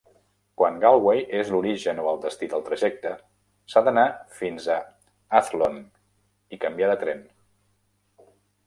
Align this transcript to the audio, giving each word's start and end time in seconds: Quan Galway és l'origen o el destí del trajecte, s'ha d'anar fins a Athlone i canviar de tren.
Quan 0.59 0.77
Galway 0.83 1.19
és 1.39 1.51
l'origen 1.55 2.01
o 2.03 2.07
el 2.13 2.17
destí 2.23 2.49
del 2.55 2.65
trajecte, 2.69 3.11
s'ha 3.75 3.85
d'anar 3.89 4.09
fins 4.41 4.71
a 4.79 4.79
Athlone 5.43 5.87
i 6.59 6.65
canviar 6.67 6.93
de 6.95 6.99
tren. 7.07 7.25